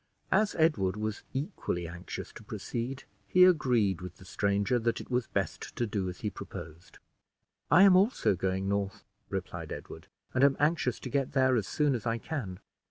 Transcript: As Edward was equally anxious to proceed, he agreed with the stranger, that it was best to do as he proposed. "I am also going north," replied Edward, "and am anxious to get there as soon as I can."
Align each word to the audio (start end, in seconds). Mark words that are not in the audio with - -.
As 0.31 0.55
Edward 0.55 0.97
was 0.97 1.21
equally 1.31 1.87
anxious 1.87 2.33
to 2.33 2.43
proceed, 2.43 3.03
he 3.27 3.43
agreed 3.43 4.01
with 4.01 4.15
the 4.15 4.25
stranger, 4.25 4.79
that 4.79 4.99
it 4.99 5.11
was 5.11 5.27
best 5.27 5.75
to 5.75 5.85
do 5.85 6.09
as 6.09 6.21
he 6.21 6.31
proposed. 6.31 6.97
"I 7.69 7.83
am 7.83 7.95
also 7.95 8.35
going 8.35 8.67
north," 8.67 9.03
replied 9.29 9.71
Edward, 9.71 10.07
"and 10.33 10.43
am 10.43 10.57
anxious 10.59 10.99
to 11.01 11.09
get 11.11 11.33
there 11.33 11.55
as 11.55 11.67
soon 11.67 11.93
as 11.93 12.07
I 12.07 12.17
can." 12.17 12.59